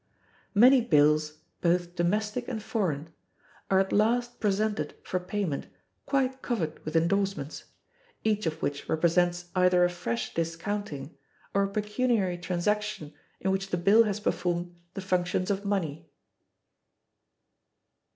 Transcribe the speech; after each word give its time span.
Many 0.55 0.81
bills, 0.83 1.41
both 1.61 1.93
domestic 1.95 2.47
and 2.47 2.63
foreign, 2.63 3.13
are 3.69 3.79
at 3.79 3.93
last 3.93 4.39
presented 4.39 4.95
for 5.03 5.19
payment 5.19 5.67
quite 6.07 6.41
covered 6.41 6.83
with 6.83 6.95
indorsements, 6.95 7.65
each 8.23 8.47
of 8.47 8.63
which 8.63 8.89
represents 8.89 9.51
either 9.55 9.83
a 9.85 9.91
fresh 9.91 10.33
discounting, 10.33 11.15
or 11.53 11.61
a 11.61 11.69
pecuniary 11.69 12.39
transaction 12.39 13.13
in 13.41 13.51
which 13.51 13.67
the 13.67 13.77
bill 13.77 14.05
has 14.05 14.19
performed 14.19 14.75
the 14.95 15.01
functions 15.01 15.51
of 15.51 15.65
money. 15.65 16.09